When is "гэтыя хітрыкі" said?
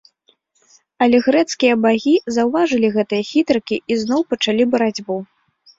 2.99-3.83